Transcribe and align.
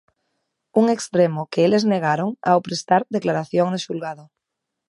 Un 0.79 0.85
extremo 0.95 1.41
que 1.51 1.59
eles 1.67 1.83
negaron 1.93 2.29
ao 2.49 2.63
prestar 2.67 3.01
declaración 3.15 3.65
no 3.69 3.79
xulgado. 3.85 4.23